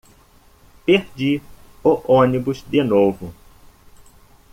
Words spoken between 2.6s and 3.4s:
de novo.